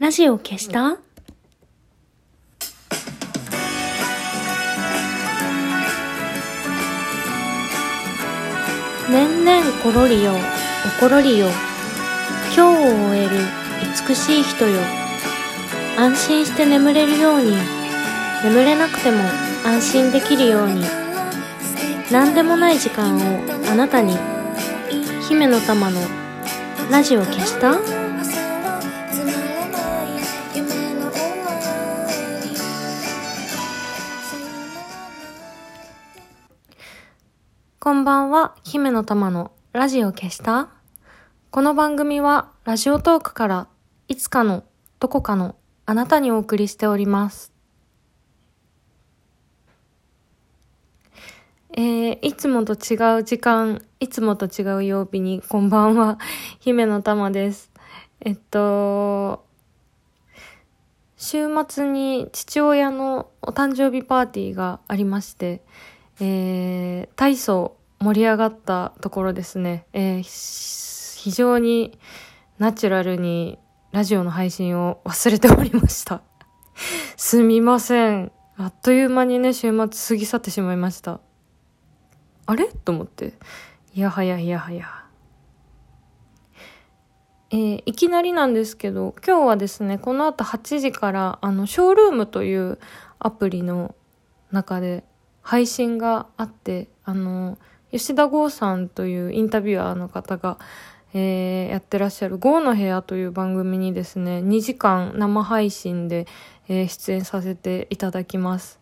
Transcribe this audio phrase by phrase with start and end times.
[0.00, 0.96] ラジオ消した？
[9.10, 11.48] 年々ころりよ、おころりよ。
[12.46, 12.64] 今日を
[13.10, 13.36] 終える
[14.08, 14.80] 美しい人よ。
[15.98, 17.54] 安心して眠れるように、
[18.42, 19.18] 眠れなくても
[19.66, 20.82] 安心できるように。
[22.10, 23.20] 何でもない時間を
[23.70, 24.16] あなたに。
[25.28, 26.00] 姫の玉の
[26.90, 27.99] ラジオ消した？
[37.90, 40.68] こんばんは、姫の玉のラジオ消した
[41.50, 43.66] この番組はラジオトークから
[44.06, 44.62] いつかの
[45.00, 47.52] どこかのあなたにお送りしております。
[51.72, 56.20] えー、いつもと違う時間、いつもと違う曜日にこんばんは、
[56.60, 57.72] 姫の玉です。
[58.20, 59.44] えっと、
[61.16, 65.64] 週末に父親のお誕生日パーティーがありまして、
[66.20, 69.84] えー、体操盛り上がったところですね。
[69.92, 71.98] えー、非常に
[72.58, 73.58] ナチュラルに
[73.92, 76.22] ラジオの配信を忘れておりました。
[77.18, 78.32] すみません。
[78.56, 81.20] あっという間にね、週末過ぎ去ってしまいました。
[82.46, 82.68] あれ？
[82.68, 83.34] と思って。
[83.92, 84.86] いやはやいやはや。
[87.50, 92.78] えーいきなりなんですけど、今日はですね、この後8時から、あの、ショールームという
[93.18, 93.94] アプリの
[94.52, 95.04] 中で
[95.42, 97.58] 配信があって、あの、
[97.92, 100.58] 吉田剛さんというインタビュアーの方が、
[101.12, 106.26] えーやってらっしゃる GO の部屋という番組にですね、2時間生配信で、
[106.68, 108.80] えー出演させていただきます。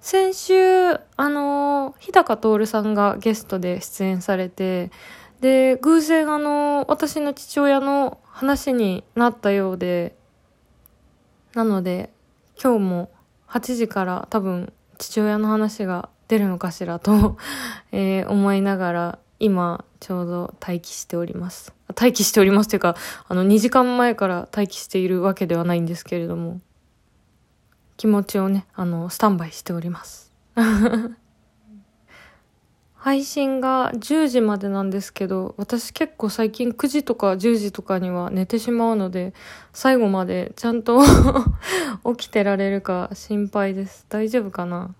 [0.00, 0.54] 先週、
[0.94, 4.90] あの日高徹さんがゲストで出演されて、
[5.40, 10.14] で、偶然あの私の父親の話になったようで、
[11.54, 12.10] なので、
[12.62, 13.10] 今日も
[13.48, 17.36] 8時から多分父親の話が出るのかしらと、
[17.92, 21.72] えー思いながら、今、ちょうど待機しております。
[21.88, 22.96] 待機しておりますというか、
[23.28, 26.60] あの、2時間前から待機しているわけではないんですけれども、
[27.96, 30.32] 気持ちをね、あの、スタンバイしております。
[33.04, 39.34] 配信が10時までなんですけど、私結構最近9時とか10時とかには寝てしまうので、
[39.74, 41.02] 最後までちゃんと
[42.16, 44.06] 起きてられるか心配です。
[44.08, 44.94] 大丈夫かな？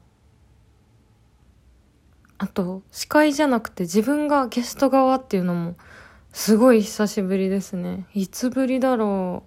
[2.44, 5.77] あと、司会じゃなくて自分がゲスト側っていうのも、
[6.31, 8.06] すごい久しぶりですね。
[8.12, 9.44] いつぶりだろ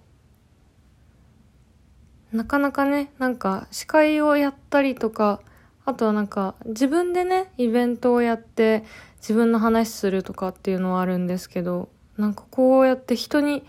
[2.32, 2.36] う。
[2.36, 5.40] なかなかね、なんか司会をやったりとか、
[5.84, 8.82] あとはなんか自分でね、イベントをやって
[9.20, 13.62] 自分の話するとかっていうのはあるんですけど、なんかこうやって人に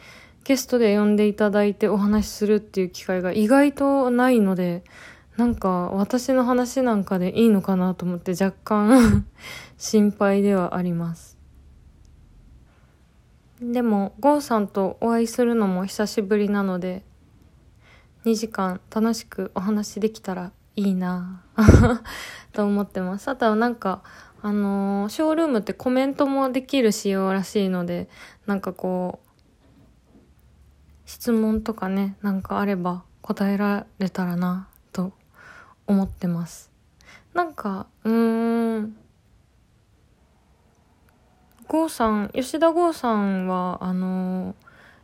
[0.43, 4.83] ゲストで呼んでいただいてお話しするっていう機会が意外とないので、
[5.39, 9.25] なんか私の話なんかでいいのかなと思って若干
[9.79, 11.37] 心配ではあります。
[13.61, 17.05] でも、ゴーさんとお会いするのも久しぶりなので、
[18.25, 21.41] 2時間楽しくお話できたらいいな
[22.51, 23.29] と思ってます。
[23.29, 24.03] あとはなんか、
[24.41, 28.09] あのーショールームってコメントもできる仕様らしいので、
[28.45, 29.29] なんかこう、
[31.05, 34.68] 質問とかね、なんかあれば答えられたらな
[35.89, 36.71] 思ってます。
[37.33, 38.95] なんか、うん、
[41.67, 44.55] ゴーさん、吉田剛さんは、あの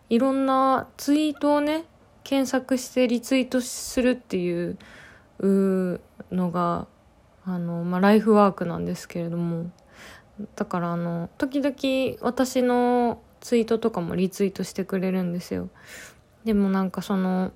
[0.09, 1.85] いろんなツイートをね、
[2.23, 4.77] 検索してリツイートするっていう
[6.31, 6.87] のが、
[7.45, 9.71] あの、まあ、ライフワークなんですけれども、
[10.55, 15.69] だからあの、時々私のツイートとかもリツイートしてくれるんですよ。
[16.43, 17.53] でもなんかその、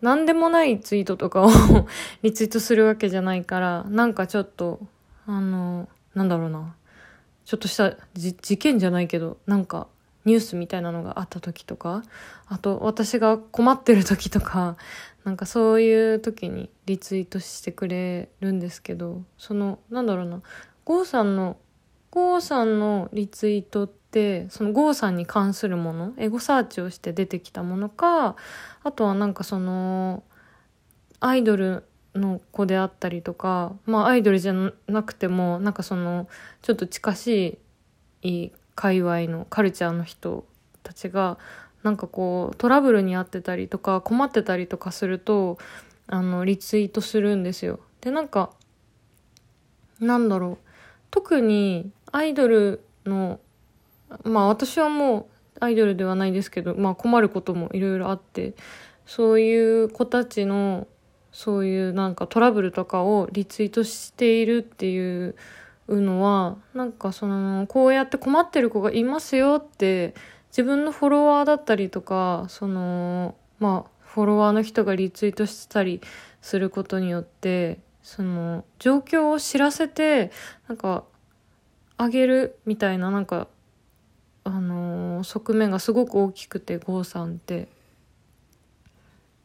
[0.00, 1.48] なんでもないツイートとかを
[2.22, 4.80] リツイートするわけじゃないから、なんかちょっと、
[5.26, 6.74] あの、なんだろうな。
[7.44, 9.88] ちょっとした事件じゃないけど、なんか
[10.26, 12.02] ニュースみたいなのがあった時とか、
[12.46, 14.76] あと私が困ってる時とか、
[15.24, 20.42] なんかそういう時にリツイートしてくれるんですけど、その、なんだろうな、
[20.84, 21.56] ゴーさんの、
[22.10, 23.97] ゴーさんのリツイートって、
[24.48, 28.36] そのゴーさんに関するもの、エゴサーチをして出てきたものか、
[28.82, 30.22] あとはなんかその、
[31.20, 31.84] アイドル
[32.14, 34.54] の子であったりとか、まあアイドルじゃ
[34.86, 36.28] なくても、なんかその、
[36.62, 37.58] ちょっと近し
[38.22, 40.46] い界隈のカルチャーの人
[40.82, 41.38] たちが、
[41.82, 45.58] なんかこう、トラブルに遭ってたりとか、困ってたりとかすると、
[46.06, 47.80] あの、リツイートするんですよ。
[48.00, 48.50] で、なんか、
[50.00, 50.64] なんだろう。
[51.10, 53.40] 特にアイドルの、
[54.24, 55.26] まあ私はもう
[55.60, 58.54] アイドルではないですけど、まあ困ることもいろいろあって、
[59.06, 60.86] そういう子たちの、
[61.32, 65.34] そういうなんかトラブルとかをリツイートしているっていう
[65.88, 70.14] のは、なんかその、こうやって困ってる子がいますよって、
[70.50, 76.00] 自分のフォロワーだったりとか、その、まあ、フォロワーの人がリツイートしてたり
[76.40, 80.30] することによって、その、状況を知らせて、
[80.68, 81.04] なんか、
[81.96, 83.48] あげるみたいな、なんか、
[84.48, 87.68] あのー、側面がすごく大きくて、郷さんって。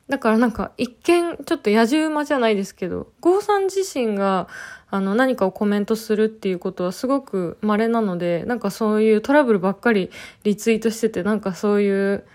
[0.09, 4.47] だからなんか一見ちょっと野獣馬じゃないですけど、郷さん自身が
[4.89, 10.11] あの何かをコメントするっていうことはすごく稀なので、なんかそういうトラブルばっかり
[10.43, 12.25] リツイートしてて、なんかそういう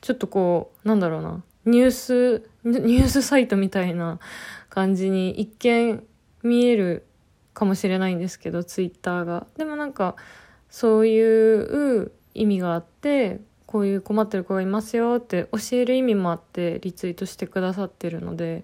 [0.00, 4.18] ちょっとこう、なんだろうな、ニュース、ニュースサイトみたいな
[4.68, 6.02] 感じに一見
[6.42, 7.06] 見える
[7.54, 9.46] かもしれないんですけど、ツイッターが。
[9.56, 10.16] でもなんか、
[10.76, 18.62] そういう意味があって、こういう困ってる子がいますよって教える意味もあってリツイートしてくださってるので、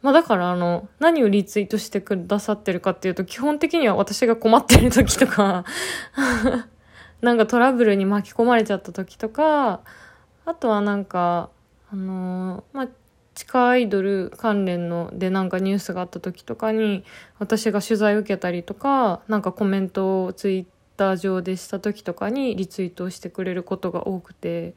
[0.00, 5.64] まあだからあの、何をリツイートしてくださってるかっていうと、基本的には私が困ってる時とか
[7.20, 9.80] なんかトラブルに巻き込まれちゃった時とか、
[10.44, 11.50] あとはなんか、
[11.92, 12.88] あのー、まあ、
[13.34, 17.02] 地下アイドル関連のでなんかニュースがあった時とかに
[17.40, 20.66] 私が取材受けたりとかなんかコメントをツイ
[21.00, 24.74] ター上でした時とかにリツイートをしてくれることが多くて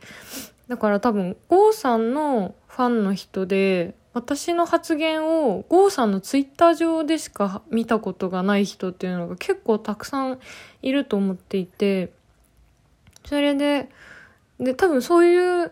[0.69, 10.39] だから多分郷さんのファンの人で私の発言を郷さんのツイッター上でしか見たことがない人っていうのが結構たくさん
[10.81, 12.13] いると思っていて
[13.25, 13.89] それで
[14.59, 15.71] で多分そういう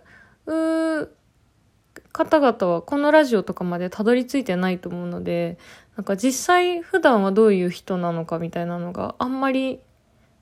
[2.11, 5.57] 方々はこのラジオとかまでたどり着いてないと思うので
[5.95, 9.79] なんか実際普段はどういう人なのかみたいなのがあんまり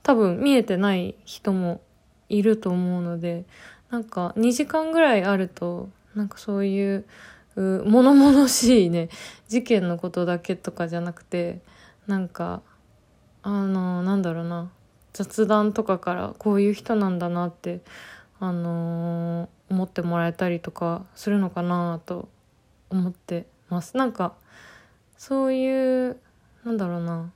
[0.09, 1.81] 多分見えてない人も
[2.29, 3.45] いると思うので
[3.91, 7.06] なんか2時間ぐらいあるとなんかそういう
[7.56, 9.09] 物々しいね
[9.50, 11.59] 事件のことだけとかじゃなくて
[12.07, 12.63] なんか
[13.44, 14.71] あのなんだろうな
[15.13, 17.81] 雑談とかからこういう人なんだなって
[18.39, 22.29] あのー、思ってもらえたりとかするのかなと
[22.89, 23.95] 思ってます。
[23.95, 24.33] なんか
[25.19, 26.17] そういう
[26.65, 27.31] なんだろうな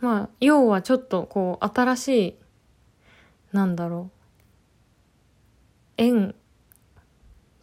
[0.00, 2.36] まあ、要はちょっとこう、新しい、
[3.52, 4.18] なんだろう、
[5.96, 6.34] 縁、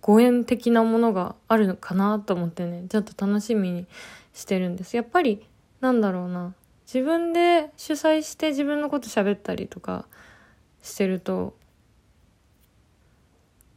[0.02, 3.88] ご縁的なものがあるのかなと思ってね、ちょっと楽しみに
[4.34, 4.96] してるんです。
[4.96, 5.48] やっぱり、
[5.80, 6.54] なんだろうな、
[6.86, 10.06] 自分で主催して自分のこと喋ったりとか
[10.82, 11.56] してると、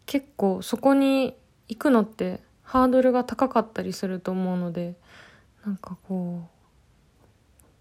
[0.04, 1.36] 結構そこに
[1.68, 4.96] 行くのってハードルが高かったりすると思うので、
[5.64, 6.57] なんかこう、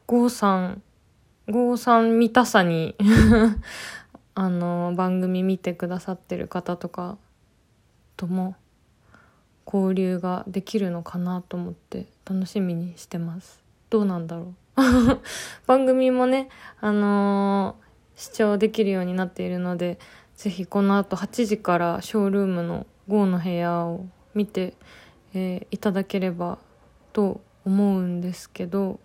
[0.08, 0.82] 郷さん、
[1.48, 2.96] 郷さん見たさに
[4.36, 7.18] あの、番組見てくださってる方とか
[8.16, 8.56] とも
[9.66, 13.62] 交流ができるのかなと思って楽しみにしてます。
[13.90, 15.20] どうなんだろう
[15.68, 16.48] 番組もね、
[16.80, 20.00] あのー、視聴できるようになっているので、
[20.38, 24.74] ぜひこの後8時からショールームの GO の部屋を見て、
[25.34, 26.60] えー、いただければ
[27.12, 29.02] と思うんですけど、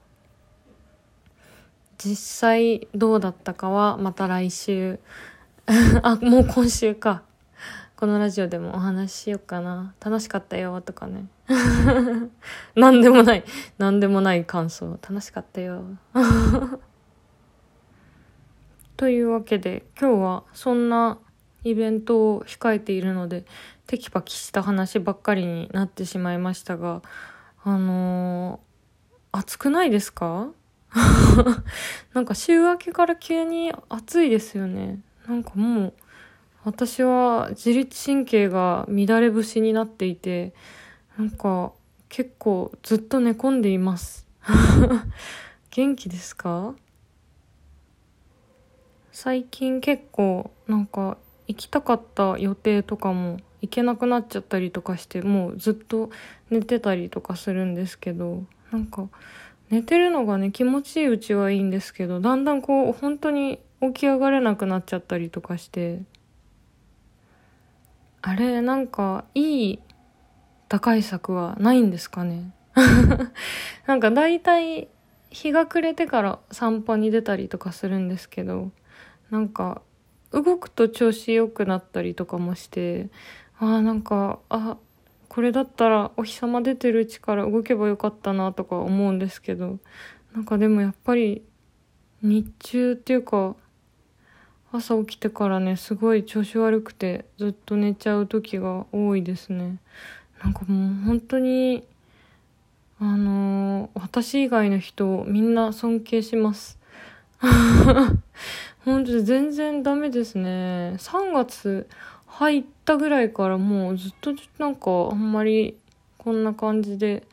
[2.05, 4.99] 実際どうだったかはまた来週。
[6.03, 7.23] あもう今週か。
[7.95, 9.95] このラジオでもお話ししようかな。
[10.05, 11.27] 楽しかったよとかね。
[12.75, 13.45] 何でもない。
[13.79, 14.91] 何でもない感想。
[15.01, 15.85] 楽しかったよ。
[18.97, 21.19] というわけで今日はそんな
[21.63, 23.45] イベントを控えているので
[23.87, 27.03] テキパキした話ばっかりになってしまいましたが
[27.65, 30.49] あのー、暑くないですか？
[32.13, 35.01] なんか週明けから急に暑いですよね。
[35.27, 35.95] なんかもう、
[36.65, 40.53] 私は自律神経が乱れ節になっていて、
[41.19, 41.73] なんか
[42.09, 44.27] 結構ずっと寝込んでいます。
[45.71, 46.75] 元気ですか？
[49.11, 56.11] 最近結構なんか行きたかった予定とかも行けなくなっちゃったりとかしてもうずっと
[56.51, 59.09] 寝てたりとかするんですけどなんか
[59.73, 66.03] 寝てるのがね、気持ちいいうちはいいんですけど、だんだんこう、本当に起き上がれなくなっちゃったりとかして、
[68.21, 69.79] あれ、なんか、いい
[70.69, 72.53] 打開策はないんですかね？
[73.89, 74.89] なんか大体、
[75.31, 78.73] 日が暮れてから散歩に出たりとかするんですけど、
[79.31, 79.81] なんか、
[80.33, 83.09] 動くと調子良くなったりとかもして、
[83.59, 84.77] ああ、なんか、あ、
[85.33, 89.79] これだったらお日様出てるうちから動けばよかったなとか思うんですけど
[90.35, 91.41] なんかでもやっぱり
[92.21, 93.57] 日中っていうか
[94.73, 99.79] 朝起きてからねすごい調子悪くてずっと寝ちゃう時が多いですね。
[100.45, 101.83] なんかもう本当に
[103.01, 106.79] あのー、私以外の人みんな尊敬します。
[107.41, 110.97] 本当に全然ダメですね。
[110.99, 111.89] 3月
[112.33, 115.77] 入ったぐらいからもうずっとなんかあんまり
[116.17, 117.25] こんな感じで。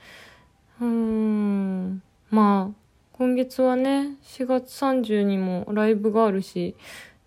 [0.81, 2.01] うーん。
[2.29, 2.75] まあ
[3.13, 6.75] 今月はね4月30にもライブがあるし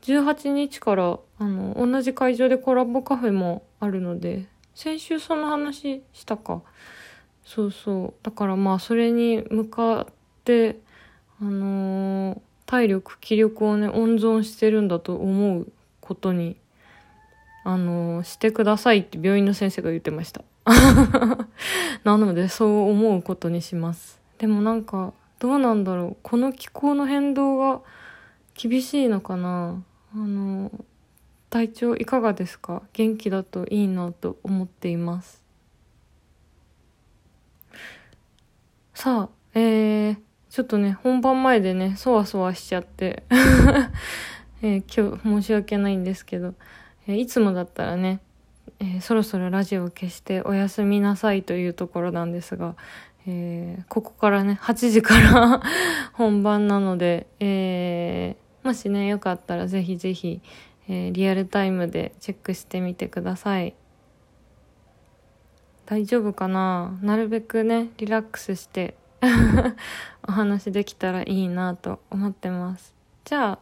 [0.03, 6.63] 18日からあの同じ会場でコラボカフェもあるので先週その話したか。
[7.45, 8.15] そうそう。
[8.23, 10.07] だからまあそれに向かっ
[10.45, 10.79] て
[11.41, 16.57] あのー、体力気力をね温存してるんだと思うことに
[17.65, 20.43] あの、してくださいって病院の先生が言ってました。
[22.05, 24.21] なのでそう思うことにします。
[24.39, 26.17] でもなんかどうなんだろう。
[26.23, 27.81] この気候の変動が
[28.55, 29.83] 厳しいのかな。
[30.15, 30.71] あの
[31.51, 32.83] 体調いかがですか？
[32.93, 35.43] 元気だといいなと思っています。
[38.95, 40.17] さあえー、
[40.49, 43.25] ちょっとね本番前でねそわそわしちゃって。
[44.65, 46.55] えー、今日申し訳ないんですけど、
[47.07, 48.21] え、いつもだったらね、
[48.79, 52.77] えー、そろそろラジオを消しておやすみなさいというところなんですが、
[53.27, 55.63] えー、ここからね8時から
[56.13, 60.41] 本番なので、えー、もしね、よかったらぜひぜひ、
[60.89, 63.75] えー、リアルタイムでチェックしてみてください。
[65.87, 66.99] 大丈夫かな？
[67.03, 68.95] なるべくね、リラックスして
[70.27, 72.95] お話できたらいいなと思ってます。
[73.25, 73.59] じゃあ、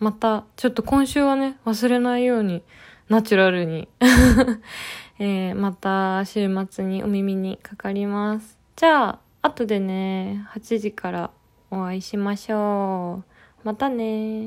[0.00, 2.62] また、ちょっと今週はね、忘れないように、
[3.10, 3.88] ナチュラルに
[5.18, 8.58] えー、また週末にお耳にかかります。
[8.76, 11.30] じゃあ、後でね、8時から
[11.70, 13.22] お会いしましょ
[13.62, 13.66] う。
[13.66, 14.46] またね